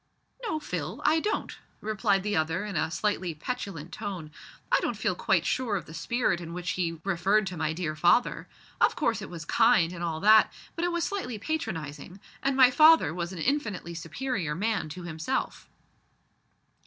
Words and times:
"No, 0.41 0.59
Phil, 0.59 0.99
I 1.05 1.19
don't," 1.19 1.55
replied 1.79 2.23
the 2.23 2.35
other 2.35 2.65
in 2.65 2.75
a 2.75 2.89
slightly 2.89 3.35
petulant 3.35 3.91
tone; 3.91 4.31
"I 4.71 4.79
don't 4.81 4.97
feel 4.97 5.13
quite 5.13 5.45
sure 5.45 5.75
of 5.75 5.85
the 5.85 5.93
spirit 5.93 6.41
in 6.41 6.55
which 6.55 6.71
he 6.71 6.99
referred 7.03 7.45
to 7.45 7.55
my 7.55 7.71
dear 7.71 7.95
father. 7.95 8.47
Of 8.83 8.95
course 8.95 9.21
it 9.21 9.29
was 9.29 9.45
kind 9.45 9.93
and 9.93 10.03
all 10.03 10.19
that, 10.21 10.51
but 10.75 10.83
it 10.83 10.91
was 10.91 11.03
slightly 11.03 11.37
patronising, 11.37 12.19
and 12.41 12.57
my 12.57 12.71
father 12.71 13.13
was 13.13 13.31
an 13.31 13.37
infinitely 13.37 13.93
superior 13.93 14.55
man 14.55 14.89
to 14.89 15.03
himself." 15.03 15.69